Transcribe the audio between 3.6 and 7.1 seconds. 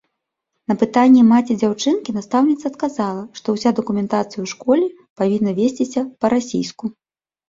дакументацыя ў школе павінна весціся па-расійску.